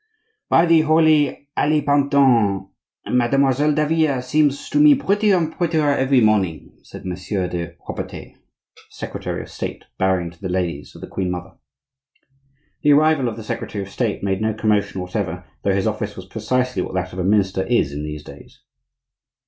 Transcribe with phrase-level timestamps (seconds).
[0.49, 2.69] "By the holy Alipantin!
[3.05, 8.33] Mademoiselle Davila seems to me prettier and prettier every morning," said Monsieur de Robertet,
[8.89, 11.55] secretary of State, bowing to the ladies of the queen mother.
[12.81, 16.25] The arrival of the secretary of State made no commotion whatever, though his office was
[16.25, 18.59] precisely what that of a minister is in these days.